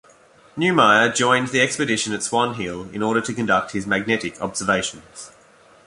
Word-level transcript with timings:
Neumayer 0.57 1.13
joined 1.13 1.49
the 1.49 1.61
Expedition 1.61 2.11
at 2.11 2.23
Swan 2.23 2.55
Hill 2.55 2.89
in 2.89 3.03
order 3.03 3.21
to 3.21 3.35
conduct 3.35 3.73
his 3.73 3.85
magnetic 3.85 4.41
observations. 4.41 5.29